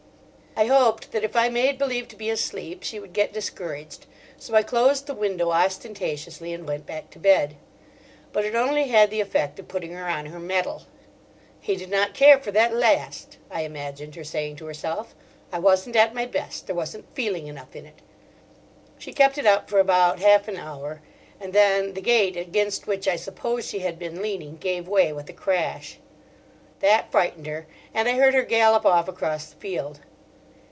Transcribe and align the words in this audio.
I 0.53 0.65
hoped 0.67 1.13
that 1.13 1.23
if 1.23 1.33
I 1.37 1.47
made 1.47 1.77
believe 1.79 2.09
to 2.09 2.15
be 2.17 2.29
asleep 2.29 2.83
she 2.83 2.99
would 2.99 3.13
get 3.13 3.31
discouraged. 3.31 4.05
So 4.37 4.53
I 4.53 4.63
closed 4.63 5.07
the 5.07 5.13
window 5.13 5.49
ostentatiously, 5.49 6.51
and 6.53 6.67
went 6.67 6.85
back 6.85 7.09
to 7.11 7.19
bed. 7.19 7.55
But 8.33 8.43
it 8.43 8.53
only 8.53 8.89
had 8.89 9.09
the 9.09 9.21
effect 9.21 9.59
of 9.59 9.69
putting 9.69 9.93
her 9.93 10.09
on 10.09 10.25
her 10.25 10.41
mettle. 10.41 10.83
"He 11.61 11.77
did 11.77 11.89
not 11.89 12.13
care 12.13 12.37
for 12.37 12.51
that 12.51 12.75
last," 12.75 13.37
I 13.49 13.61
imagined 13.61 14.13
her 14.15 14.25
saying 14.25 14.57
to 14.57 14.65
herself, 14.65 15.15
"I 15.53 15.57
wasn't 15.59 15.95
at 15.95 16.13
my 16.13 16.25
best. 16.25 16.67
There 16.67 16.75
wasn't 16.75 17.07
feeling 17.15 17.47
enough 17.47 17.73
in 17.73 17.85
it." 17.85 17.99
She 18.99 19.13
kept 19.13 19.37
it 19.37 19.45
up 19.45 19.69
for 19.69 19.79
about 19.79 20.19
half 20.19 20.49
an 20.49 20.57
hour, 20.57 21.01
and 21.39 21.53
then 21.53 21.93
the 21.93 22.01
gate 22.01 22.35
against 22.35 22.87
which, 22.87 23.07
I 23.07 23.15
suppose, 23.15 23.65
she 23.65 23.79
had 23.79 23.97
been 23.97 24.21
leaning, 24.21 24.57
gave 24.57 24.85
way 24.85 25.13
with 25.13 25.29
a 25.29 25.33
crash. 25.33 25.99
That 26.81 27.09
frightened 27.11 27.47
her, 27.47 27.67
and 27.93 28.09
I 28.09 28.13
heard 28.15 28.33
her 28.35 28.43
gallop 28.43 28.85
off 28.85 29.07
across 29.07 29.45
the 29.47 29.55
field. 29.55 30.01